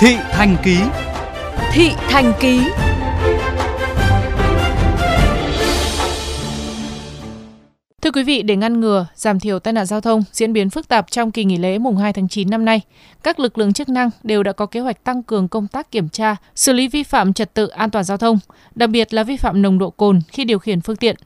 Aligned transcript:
Thị 0.00 0.16
Thành 0.30 0.56
Ký 0.62 0.78
Thị 1.72 1.90
Thành 2.08 2.32
Ký 2.40 2.60
Thưa 8.02 8.10
quý 8.10 8.22
vị, 8.22 8.42
để 8.42 8.56
ngăn 8.56 8.80
ngừa, 8.80 9.06
giảm 9.14 9.40
thiểu 9.40 9.58
tai 9.58 9.72
nạn 9.72 9.86
giao 9.86 10.00
thông 10.00 10.22
diễn 10.32 10.52
biến 10.52 10.70
phức 10.70 10.88
tạp 10.88 11.10
trong 11.10 11.30
kỳ 11.30 11.44
nghỉ 11.44 11.56
lễ 11.56 11.78
mùng 11.78 11.96
2 11.96 12.12
tháng 12.12 12.28
9 12.28 12.50
năm 12.50 12.64
nay, 12.64 12.80
các 13.22 13.40
lực 13.40 13.58
lượng 13.58 13.72
chức 13.72 13.88
năng 13.88 14.10
đều 14.22 14.42
đã 14.42 14.52
có 14.52 14.66
kế 14.66 14.80
hoạch 14.80 15.04
tăng 15.04 15.22
cường 15.22 15.48
công 15.48 15.68
tác 15.68 15.90
kiểm 15.90 16.08
tra, 16.08 16.36
xử 16.54 16.72
lý 16.72 16.88
vi 16.88 17.02
phạm 17.02 17.32
trật 17.32 17.54
tự 17.54 17.66
an 17.66 17.90
toàn 17.90 18.04
giao 18.04 18.16
thông, 18.16 18.38
đặc 18.74 18.90
biệt 18.90 19.14
là 19.14 19.22
vi 19.22 19.36
phạm 19.36 19.62
nồng 19.62 19.78
độ 19.78 19.90
cồn 19.90 20.20
khi 20.28 20.44
điều 20.44 20.58
khiển 20.58 20.80
phương 20.80 20.96
tiện. 20.96 21.16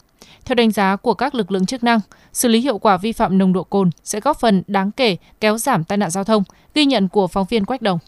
Theo 0.45 0.55
đánh 0.55 0.71
giá 0.71 0.97
của 0.97 1.15
các 1.15 1.35
lực 1.35 1.51
lượng 1.51 1.67
chức 1.67 1.85
năng, 1.85 2.01
xử 2.33 2.49
lý 2.49 2.61
hiệu 2.61 2.79
quả 2.79 2.97
vi 2.97 3.13
phạm 3.13 3.39
nồng 3.39 3.53
độ 3.53 3.65
cồn 3.65 3.91
sẽ 4.05 4.21
góp 4.21 4.41
phần 4.41 4.63
đáng 4.67 4.91
kể 4.91 5.17
kéo 5.41 5.59
giảm 5.59 5.85
tai 5.85 5.99
nạn 5.99 6.11
giao 6.11 6.25
thông, 6.25 6.43
ghi 6.75 6.85
nhận 6.85 7.09
của 7.09 7.27
phóng 7.27 7.47
viên 7.51 7.65
Quách 7.65 7.83
Đồng. 7.83 7.99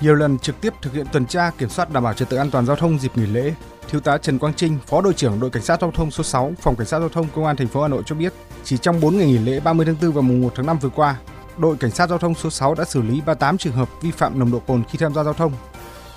Nhiều 0.00 0.14
lần 0.14 0.38
trực 0.38 0.60
tiếp 0.60 0.74
thực 0.82 0.92
hiện 0.92 1.06
tuần 1.12 1.26
tra 1.26 1.50
kiểm 1.58 1.68
soát 1.68 1.90
đảm 1.90 2.02
bảo 2.02 2.14
trật 2.14 2.28
tự 2.28 2.36
an 2.36 2.50
toàn 2.50 2.66
giao 2.66 2.76
thông 2.76 2.98
dịp 2.98 3.16
nghỉ 3.16 3.26
lễ, 3.26 3.54
Thiếu 3.88 4.00
tá 4.00 4.18
Trần 4.18 4.38
Quang 4.38 4.54
Trinh, 4.54 4.78
Phó 4.86 5.00
đội 5.00 5.14
trưởng 5.14 5.40
đội 5.40 5.50
cảnh 5.50 5.62
sát 5.62 5.80
giao 5.80 5.90
thông 5.90 6.10
số 6.10 6.24
6, 6.24 6.52
phòng 6.60 6.76
cảnh 6.76 6.86
sát 6.86 6.98
giao 6.98 7.08
thông 7.08 7.26
công 7.34 7.44
an 7.44 7.56
thành 7.56 7.68
phố 7.68 7.82
Hà 7.82 7.88
Nội 7.88 8.02
cho 8.06 8.14
biết, 8.14 8.32
chỉ 8.64 8.76
trong 8.78 9.00
4 9.00 9.18
ngày 9.18 9.26
nghỉ 9.26 9.38
lễ 9.38 9.60
30 9.60 9.86
tháng 9.86 9.96
4 10.02 10.12
và 10.12 10.22
mùng 10.22 10.40
1 10.40 10.52
tháng 10.54 10.66
5 10.66 10.78
vừa 10.78 10.88
qua, 10.88 11.16
đội 11.58 11.76
cảnh 11.76 11.90
sát 11.90 12.08
giao 12.08 12.18
thông 12.18 12.34
số 12.34 12.50
6 12.50 12.74
đã 12.74 12.84
xử 12.84 13.02
lý 13.02 13.20
38 13.20 13.58
trường 13.58 13.72
hợp 13.72 13.88
vi 14.02 14.10
phạm 14.10 14.38
nồng 14.38 14.52
độ 14.52 14.58
cồn 14.58 14.82
khi 14.90 14.98
tham 14.98 15.14
gia 15.14 15.24
giao 15.24 15.34
thông. 15.34 15.52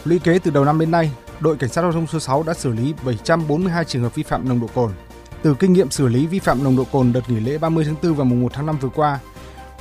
Lũy 0.03 0.19
kế 0.19 0.39
từ 0.39 0.51
đầu 0.51 0.65
năm 0.65 0.79
đến 0.79 0.91
nay, 0.91 1.11
đội 1.39 1.57
cảnh 1.57 1.69
sát 1.69 1.81
giao 1.81 1.91
thông 1.91 2.07
số 2.07 2.19
6 2.19 2.43
đã 2.43 2.53
xử 2.53 2.73
lý 2.73 2.93
742 3.05 3.85
trường 3.85 4.03
hợp 4.03 4.15
vi 4.15 4.23
phạm 4.23 4.49
nồng 4.49 4.59
độ 4.59 4.67
cồn. 4.73 4.91
Từ 5.41 5.55
kinh 5.59 5.73
nghiệm 5.73 5.91
xử 5.91 6.07
lý 6.07 6.27
vi 6.27 6.39
phạm 6.39 6.63
nồng 6.63 6.77
độ 6.77 6.83
cồn 6.91 7.13
đợt 7.13 7.29
nghỉ 7.29 7.39
lễ 7.39 7.57
30 7.57 7.85
tháng 7.85 7.95
4 8.03 8.13
và 8.13 8.23
mùng 8.23 8.41
1 8.41 8.49
tháng 8.53 8.65
5 8.65 8.77
vừa 8.81 8.89
qua, 8.89 9.19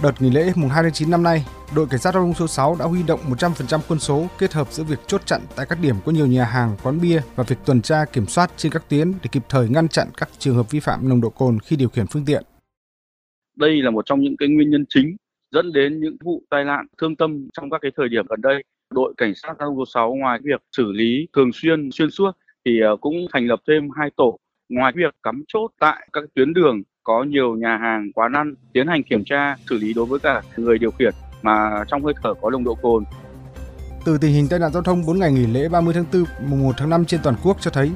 Đợt 0.03 0.23
nghỉ 0.23 0.31
lễ 0.31 0.53
mùng 0.57 0.71
2 0.71 0.83
tháng 0.83 0.93
9 0.93 1.11
năm 1.11 1.23
nay, 1.23 1.45
đội 1.77 1.87
cảnh 1.91 2.01
sát 2.01 2.15
giao 2.15 2.23
thông 2.23 2.35
số 2.35 2.47
6 2.47 2.77
đã 2.79 2.85
huy 2.85 3.03
động 3.03 3.21
100% 3.29 3.81
quân 3.89 3.99
số 3.99 4.27
kết 4.39 4.53
hợp 4.53 4.73
giữa 4.73 4.85
việc 4.85 4.99
chốt 5.07 5.27
chặn 5.27 5.41
tại 5.57 5.67
các 5.69 5.79
điểm 5.83 5.97
có 6.05 6.13
nhiều 6.13 6.27
nhà 6.27 6.45
hàng, 6.45 6.77
quán 6.83 7.01
bia 7.01 7.21
và 7.37 7.45
việc 7.49 7.57
tuần 7.67 7.83
tra 7.83 8.05
kiểm 8.13 8.27
soát 8.27 8.51
trên 8.57 8.73
các 8.73 8.89
tuyến 8.89 9.13
để 9.23 9.29
kịp 9.33 9.43
thời 9.49 9.69
ngăn 9.69 9.89
chặn 9.89 10.09
các 10.17 10.29
trường 10.39 10.57
hợp 10.57 10.71
vi 10.71 10.81
phạm 10.81 11.09
nồng 11.09 11.21
độ 11.21 11.31
cồn 11.31 11.59
khi 11.61 11.77
điều 11.77 11.89
khiển 11.89 12.07
phương 12.07 12.25
tiện. 12.27 12.43
Đây 13.57 13.83
là 13.83 13.91
một 13.91 14.07
trong 14.07 14.21
những 14.21 14.37
cái 14.37 14.49
nguyên 14.49 14.71
nhân 14.71 14.85
chính 14.89 15.17
dẫn 15.51 15.73
đến 15.73 16.01
những 16.01 16.17
vụ 16.25 16.43
tai 16.51 16.65
nạn 16.65 16.87
thương 16.99 17.17
tâm 17.17 17.49
trong 17.53 17.71
các 17.71 17.79
cái 17.83 17.91
thời 17.97 18.09
điểm 18.09 18.27
gần 18.29 18.41
đây. 18.41 18.65
Đội 18.91 19.15
cảnh 19.17 19.33
sát 19.35 19.55
giao 19.59 19.69
thông 19.69 19.77
số 19.77 19.85
6 19.95 20.15
ngoài 20.15 20.39
việc 20.43 20.63
xử 20.77 20.93
lý 20.93 21.29
thường 21.37 21.51
xuyên 21.53 21.91
xuyên 21.93 22.11
suốt 22.11 22.31
thì 22.65 22.81
ờ, 22.81 22.97
cũng 22.97 23.15
thành 23.33 23.47
lập 23.47 23.61
thêm 23.69 23.89
hai 23.97 24.11
tổ 24.17 24.39
ngoài 24.69 24.93
việc 24.97 25.15
cắm 25.23 25.45
chốt 25.49 25.71
tại 25.81 26.09
các 26.13 26.25
tuyến 26.35 26.55
đường 26.55 26.83
có 27.07 27.23
nhiều 27.23 27.55
nhà 27.55 27.79
hàng, 27.83 28.13
quán 28.15 28.33
ăn 28.33 28.55
tiến 28.73 28.87
hành 28.87 29.03
kiểm 29.03 29.25
tra, 29.25 29.57
xử 29.71 29.79
lý 29.79 29.93
đối 29.93 30.07
với 30.07 30.19
cả 30.19 30.43
người 30.57 30.79
điều 30.79 30.91
khiển 30.91 31.15
mà 31.43 31.85
trong 31.89 32.05
hơi 32.05 32.15
thở 32.23 32.35
có 32.43 32.51
nồng 32.51 32.65
độ 32.65 32.75
cồn. 32.75 33.05
Từ 34.05 34.19
tình 34.19 34.33
hình 34.33 34.49
tai 34.49 34.59
nạn 34.59 34.73
giao 34.73 34.83
thông 34.83 35.07
4 35.07 35.19
ngày 35.19 35.33
nghỉ 35.33 35.47
lễ 35.47 35.69
30 35.69 35.95
tháng 35.95 36.05
4, 36.13 36.25
mùng 36.49 36.63
1 36.63 36.73
tháng 36.77 36.91
5 36.91 37.05
trên 37.05 37.21
toàn 37.23 37.37
quốc 37.43 37.57
cho 37.61 37.71
thấy, 37.71 37.91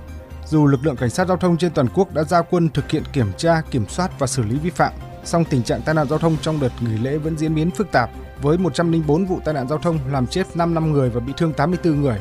dù 0.46 0.66
lực 0.66 0.80
lượng 0.84 0.96
cảnh 0.96 1.10
sát 1.10 1.28
giao 1.28 1.36
thông 1.36 1.56
trên 1.56 1.72
toàn 1.74 1.86
quốc 1.94 2.14
đã 2.14 2.24
ra 2.24 2.42
quân 2.42 2.68
thực 2.68 2.90
hiện 2.90 3.02
kiểm 3.12 3.26
tra, 3.36 3.62
kiểm 3.70 3.86
soát 3.88 4.18
và 4.18 4.26
xử 4.26 4.42
lý 4.42 4.58
vi 4.58 4.70
phạm, 4.70 4.92
song 5.24 5.44
tình 5.50 5.62
trạng 5.62 5.80
tai 5.84 5.94
nạn 5.94 6.08
giao 6.08 6.18
thông 6.18 6.36
trong 6.42 6.60
đợt 6.60 6.72
nghỉ 6.80 6.98
lễ 7.02 7.18
vẫn 7.18 7.38
diễn 7.38 7.54
biến 7.54 7.70
phức 7.70 7.92
tạp 7.92 8.10
với 8.42 8.58
104 8.58 9.26
vụ 9.26 9.40
tai 9.44 9.54
nạn 9.54 9.68
giao 9.68 9.78
thông 9.78 9.98
làm 10.12 10.26
chết 10.26 10.56
5 10.56 10.74
năm 10.74 10.92
người 10.92 11.10
và 11.10 11.20
bị 11.20 11.32
thương 11.36 11.52
84 11.52 12.00
người. 12.00 12.20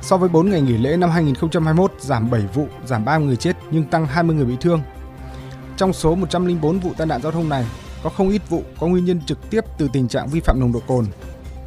So 0.00 0.16
với 0.16 0.28
4 0.28 0.50
ngày 0.50 0.60
nghỉ 0.60 0.78
lễ 0.78 0.96
năm 0.96 1.10
2021 1.10 1.92
giảm 1.98 2.30
7 2.30 2.40
vụ, 2.54 2.66
giảm 2.84 3.04
3 3.04 3.18
người 3.18 3.36
chết 3.36 3.56
nhưng 3.70 3.84
tăng 3.84 4.06
20 4.06 4.36
người 4.36 4.46
bị 4.46 4.56
thương, 4.60 4.82
trong 5.76 5.92
số 5.92 6.14
104 6.14 6.78
vụ 6.78 6.90
tai 6.96 7.06
nạn 7.06 7.22
giao 7.22 7.32
thông 7.32 7.48
này, 7.48 7.64
có 8.02 8.10
không 8.10 8.30
ít 8.30 8.42
vụ 8.48 8.62
có 8.80 8.86
nguyên 8.86 9.04
nhân 9.04 9.20
trực 9.26 9.50
tiếp 9.50 9.64
từ 9.78 9.88
tình 9.92 10.08
trạng 10.08 10.28
vi 10.28 10.40
phạm 10.40 10.60
nồng 10.60 10.72
độ 10.72 10.80
cồn. 10.86 11.06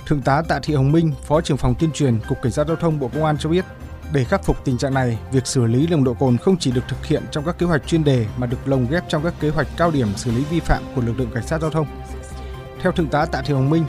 Thượng 0.07 0.21
tá 0.21 0.41
Tạ 0.47 0.59
Thị 0.63 0.73
Hồng 0.73 0.91
Minh, 0.91 1.11
Phó 1.27 1.41
trưởng 1.41 1.57
phòng 1.57 1.75
tuyên 1.79 1.91
truyền 1.91 2.19
Cục 2.29 2.41
Cảnh 2.41 2.51
sát 2.51 2.67
giao 2.67 2.75
thông 2.75 2.99
Bộ 2.99 3.09
Công 3.13 3.25
an 3.25 3.37
cho 3.37 3.49
biết, 3.49 3.65
để 4.13 4.23
khắc 4.23 4.43
phục 4.43 4.65
tình 4.65 4.77
trạng 4.77 4.93
này, 4.93 5.17
việc 5.31 5.47
xử 5.47 5.65
lý 5.65 5.87
nồng 5.87 6.03
độ 6.03 6.13
cồn 6.13 6.37
không 6.37 6.57
chỉ 6.57 6.71
được 6.71 6.81
thực 6.87 7.05
hiện 7.05 7.23
trong 7.31 7.45
các 7.45 7.57
kế 7.57 7.65
hoạch 7.65 7.87
chuyên 7.87 8.03
đề 8.03 8.25
mà 8.37 8.47
được 8.47 8.67
lồng 8.67 8.87
ghép 8.89 9.03
trong 9.09 9.23
các 9.23 9.33
kế 9.39 9.49
hoạch 9.49 9.67
cao 9.77 9.91
điểm 9.91 10.07
xử 10.15 10.31
lý 10.31 10.43
vi 10.43 10.59
phạm 10.59 10.83
của 10.95 11.01
lực 11.01 11.19
lượng 11.19 11.31
cảnh 11.33 11.47
sát 11.47 11.61
giao 11.61 11.69
thông. 11.69 11.87
Theo 12.81 12.91
Thượng 12.91 13.07
tá 13.07 13.25
Tạ 13.25 13.41
Thị 13.45 13.53
Hồng 13.53 13.69
Minh, 13.69 13.85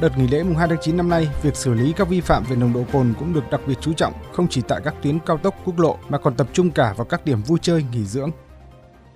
đợt 0.00 0.18
nghỉ 0.18 0.26
lễ 0.28 0.42
mùng 0.42 0.56
2 0.56 0.68
tháng 0.68 0.78
9 0.82 0.96
năm 0.96 1.08
nay, 1.08 1.28
việc 1.42 1.56
xử 1.56 1.74
lý 1.74 1.92
các 1.92 2.08
vi 2.08 2.20
phạm 2.20 2.44
về 2.44 2.56
nồng 2.56 2.72
độ 2.72 2.84
cồn 2.92 3.14
cũng 3.18 3.34
được 3.34 3.50
đặc 3.50 3.60
biệt 3.66 3.78
chú 3.80 3.92
trọng 3.92 4.12
không 4.32 4.48
chỉ 4.48 4.62
tại 4.68 4.80
các 4.84 4.94
tuyến 5.02 5.18
cao 5.26 5.38
tốc 5.38 5.54
quốc 5.64 5.78
lộ 5.78 5.98
mà 6.08 6.18
còn 6.18 6.34
tập 6.34 6.46
trung 6.52 6.70
cả 6.70 6.94
vào 6.96 7.04
các 7.04 7.24
điểm 7.24 7.42
vui 7.42 7.58
chơi 7.62 7.84
nghỉ 7.92 8.04
dưỡng. 8.04 8.30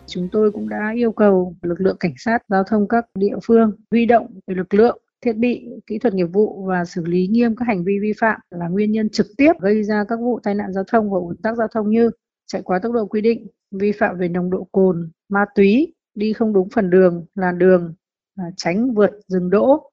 Chúng 0.08 0.28
tôi 0.32 0.52
cũng 0.52 0.68
đã 0.68 0.92
yêu 0.96 1.12
cầu 1.12 1.54
lực 1.62 1.80
lượng 1.80 1.96
cảnh 2.00 2.14
sát 2.16 2.38
giao 2.48 2.64
thông 2.64 2.88
các 2.88 3.04
địa 3.14 3.36
phương 3.44 3.72
huy 3.90 4.06
động 4.06 4.40
lực 4.46 4.74
lượng 4.74 4.98
thiết 5.24 5.32
bị, 5.32 5.68
kỹ 5.86 5.98
thuật 5.98 6.14
nghiệp 6.14 6.26
vụ 6.32 6.64
và 6.68 6.84
xử 6.84 7.04
lý 7.04 7.26
nghiêm 7.26 7.56
các 7.56 7.64
hành 7.64 7.84
vi 7.84 7.98
vi 8.02 8.12
phạm 8.20 8.40
là 8.50 8.68
nguyên 8.68 8.92
nhân 8.92 9.08
trực 9.10 9.26
tiếp 9.36 9.52
gây 9.60 9.84
ra 9.84 10.04
các 10.08 10.18
vụ 10.20 10.40
tai 10.42 10.54
nạn 10.54 10.72
giao 10.72 10.84
thông 10.84 11.10
và 11.10 11.18
ủn 11.18 11.36
tắc 11.42 11.56
giao 11.56 11.68
thông 11.74 11.90
như 11.90 12.10
chạy 12.46 12.62
quá 12.62 12.78
tốc 12.82 12.92
độ 12.92 13.06
quy 13.06 13.20
định, 13.20 13.46
vi 13.70 13.92
phạm 13.92 14.18
về 14.18 14.28
nồng 14.28 14.50
độ 14.50 14.68
cồn, 14.72 15.10
ma 15.28 15.44
túy, 15.54 15.94
đi 16.14 16.32
không 16.32 16.52
đúng 16.52 16.68
phần 16.74 16.90
đường, 16.90 17.26
làn 17.34 17.58
đường, 17.58 17.94
à, 18.36 18.44
tránh 18.56 18.94
vượt 18.94 19.10
dừng 19.28 19.50
đỗ. 19.50 19.90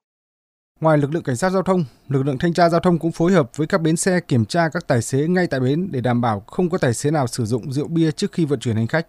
Ngoài 0.80 0.98
lực 0.98 1.14
lượng 1.14 1.22
cảnh 1.22 1.36
sát 1.36 1.50
giao 1.50 1.62
thông, 1.62 1.84
lực 2.08 2.22
lượng 2.22 2.38
thanh 2.38 2.52
tra 2.52 2.68
giao 2.68 2.80
thông 2.80 2.98
cũng 2.98 3.12
phối 3.12 3.32
hợp 3.32 3.50
với 3.56 3.66
các 3.66 3.80
bến 3.80 3.96
xe 3.96 4.20
kiểm 4.20 4.44
tra 4.44 4.68
các 4.68 4.86
tài 4.86 5.02
xế 5.02 5.28
ngay 5.28 5.46
tại 5.46 5.60
bến 5.60 5.88
để 5.92 6.00
đảm 6.00 6.20
bảo 6.20 6.40
không 6.40 6.70
có 6.70 6.78
tài 6.78 6.94
xế 6.94 7.10
nào 7.10 7.26
sử 7.26 7.44
dụng 7.44 7.72
rượu 7.72 7.88
bia 7.88 8.10
trước 8.10 8.32
khi 8.32 8.44
vận 8.44 8.58
chuyển 8.58 8.76
hành 8.76 8.86
khách. 8.86 9.06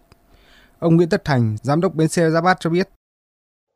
Ông 0.78 0.96
Nguyễn 0.96 1.08
Tất 1.08 1.24
Thành, 1.24 1.56
giám 1.62 1.80
đốc 1.80 1.94
bến 1.94 2.08
xe 2.08 2.30
Giáp 2.30 2.44
Bát 2.44 2.56
cho 2.60 2.70
biết. 2.70 2.88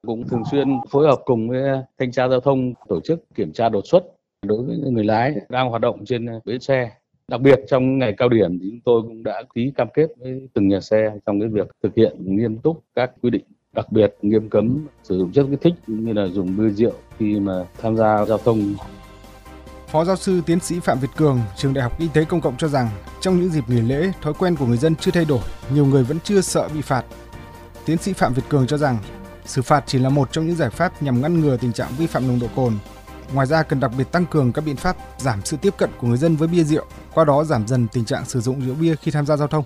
Cũng 0.06 0.28
thường 0.28 0.42
xuyên 0.50 0.68
phối 0.90 1.06
hợp 1.06 1.20
cùng 1.24 1.48
với 1.48 1.62
thanh 1.98 2.12
tra 2.12 2.28
giao 2.28 2.40
thông 2.40 2.74
tổ 2.88 3.00
chức 3.00 3.24
kiểm 3.34 3.52
tra 3.52 3.68
đột 3.68 3.86
xuất 3.86 4.04
đối 4.46 4.62
với 4.64 4.76
người 4.76 5.04
lái 5.04 5.34
đang 5.48 5.68
hoạt 5.68 5.82
động 5.82 6.04
trên 6.04 6.26
bến 6.44 6.60
xe. 6.60 6.90
Đặc 7.28 7.40
biệt 7.40 7.60
trong 7.68 7.98
ngày 7.98 8.14
cao 8.16 8.28
điểm 8.28 8.58
thì 8.58 8.66
chúng 8.70 8.80
tôi 8.84 9.02
cũng 9.02 9.22
đã 9.22 9.42
ký 9.54 9.72
cam 9.76 9.88
kết 9.94 10.06
với 10.16 10.48
từng 10.54 10.68
nhà 10.68 10.80
xe 10.80 11.12
trong 11.26 11.40
cái 11.40 11.48
việc 11.48 11.68
thực 11.82 11.94
hiện 11.96 12.16
nghiêm 12.36 12.58
túc 12.58 12.84
các 12.94 13.10
quy 13.22 13.30
định 13.30 13.44
đặc 13.72 13.92
biệt 13.92 14.14
nghiêm 14.22 14.48
cấm 14.48 14.86
sử 15.02 15.18
dụng 15.18 15.32
chất 15.32 15.46
kích 15.50 15.60
thích 15.62 15.74
như 15.86 16.12
là 16.12 16.26
dùng 16.26 16.56
bia 16.56 16.70
rượu 16.70 16.92
khi 17.18 17.40
mà 17.40 17.64
tham 17.80 17.96
gia 17.96 18.24
giao 18.24 18.38
thông 18.38 18.74
Phó 19.86 20.04
giáo 20.04 20.16
sư 20.16 20.40
tiến 20.46 20.60
sĩ 20.60 20.80
Phạm 20.80 20.98
Việt 20.98 21.08
Cường, 21.16 21.40
trường 21.56 21.74
Đại 21.74 21.82
học 21.82 21.98
Y 21.98 22.08
tế 22.14 22.24
Công 22.24 22.40
cộng 22.40 22.56
cho 22.56 22.68
rằng 22.68 22.88
trong 23.20 23.36
những 23.36 23.48
dịp 23.48 23.68
nghỉ 23.68 23.80
lễ, 23.80 24.12
thói 24.22 24.32
quen 24.38 24.56
của 24.56 24.66
người 24.66 24.76
dân 24.76 24.96
chưa 24.96 25.10
thay 25.10 25.24
đổi, 25.24 25.40
nhiều 25.74 25.86
người 25.86 26.04
vẫn 26.04 26.18
chưa 26.24 26.40
sợ 26.40 26.68
bị 26.74 26.80
phạt. 26.80 27.04
Tiến 27.86 27.96
sĩ 27.96 28.12
Phạm 28.12 28.32
Việt 28.32 28.42
Cường 28.48 28.66
cho 28.66 28.76
rằng 28.76 28.96
xử 29.44 29.62
phạt 29.62 29.82
chỉ 29.86 29.98
là 29.98 30.08
một 30.08 30.32
trong 30.32 30.46
những 30.46 30.56
giải 30.56 30.70
pháp 30.70 31.02
nhằm 31.02 31.22
ngăn 31.22 31.40
ngừa 31.40 31.56
tình 31.56 31.72
trạng 31.72 31.88
vi 31.98 32.06
phạm 32.06 32.28
nồng 32.28 32.40
độ 32.40 32.46
cồn. 32.56 32.72
Ngoài 33.34 33.46
ra 33.46 33.62
cần 33.62 33.80
đặc 33.80 33.90
biệt 33.98 34.04
tăng 34.12 34.26
cường 34.26 34.52
các 34.52 34.64
biện 34.66 34.76
pháp 34.76 34.96
giảm 35.18 35.40
sự 35.44 35.56
tiếp 35.62 35.74
cận 35.78 35.90
của 35.98 36.06
người 36.06 36.16
dân 36.16 36.36
với 36.36 36.48
bia 36.48 36.62
rượu, 36.62 36.84
qua 37.14 37.24
đó 37.24 37.44
giảm 37.44 37.66
dần 37.66 37.86
tình 37.92 38.04
trạng 38.04 38.24
sử 38.24 38.40
dụng 38.40 38.60
rượu 38.60 38.74
bia 38.80 38.94
khi 38.94 39.10
tham 39.10 39.26
gia 39.26 39.36
giao 39.36 39.48
thông. 39.48 39.64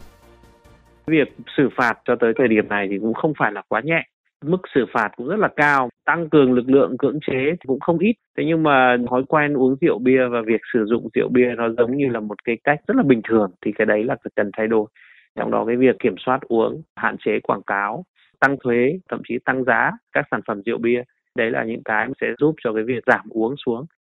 Việc 1.06 1.28
xử 1.56 1.68
phạt 1.76 1.94
cho 2.04 2.14
tới 2.20 2.32
thời 2.38 2.48
điểm 2.48 2.68
này 2.68 2.86
thì 2.90 2.96
cũng 3.00 3.14
không 3.14 3.32
phải 3.38 3.52
là 3.52 3.62
quá 3.68 3.80
nhẹ 3.84 4.04
mức 4.44 4.58
xử 4.74 4.84
phạt 4.94 5.08
cũng 5.16 5.28
rất 5.28 5.38
là 5.38 5.48
cao 5.56 5.88
tăng 6.06 6.30
cường 6.30 6.52
lực 6.52 6.70
lượng 6.70 6.98
cưỡng 6.98 7.18
chế 7.26 7.50
thì 7.50 7.66
cũng 7.66 7.80
không 7.80 7.98
ít. 7.98 8.14
Thế 8.36 8.44
nhưng 8.46 8.62
mà 8.62 8.96
thói 9.10 9.24
quen 9.28 9.54
uống 9.54 9.76
rượu 9.80 9.98
bia 9.98 10.26
và 10.28 10.42
việc 10.46 10.60
sử 10.72 10.84
dụng 10.84 11.08
rượu 11.14 11.28
bia 11.28 11.54
nó 11.56 11.68
giống 11.78 11.96
như 11.96 12.08
là 12.08 12.20
một 12.20 12.44
cái 12.44 12.56
cách 12.64 12.80
rất 12.86 12.96
là 12.96 13.02
bình 13.02 13.20
thường, 13.28 13.50
thì 13.64 13.72
cái 13.72 13.86
đấy 13.86 14.04
là 14.04 14.16
cần 14.36 14.50
thay 14.56 14.66
đổi. 14.66 14.86
Trong 15.36 15.50
đó 15.50 15.64
cái 15.66 15.76
việc 15.76 15.96
kiểm 15.98 16.14
soát 16.18 16.40
uống, 16.48 16.82
hạn 16.96 17.16
chế 17.24 17.40
quảng 17.40 17.62
cáo, 17.62 18.04
tăng 18.40 18.56
thuế, 18.64 18.98
thậm 19.08 19.20
chí 19.28 19.38
tăng 19.44 19.64
giá 19.64 19.90
các 20.12 20.26
sản 20.30 20.40
phẩm 20.46 20.62
rượu 20.66 20.78
bia, 20.78 21.02
đấy 21.36 21.50
là 21.50 21.64
những 21.64 21.82
cái 21.84 22.08
sẽ 22.20 22.26
giúp 22.38 22.54
cho 22.64 22.72
cái 22.72 22.82
việc 22.84 23.04
giảm 23.06 23.28
uống 23.30 23.54
xuống. 23.66 23.86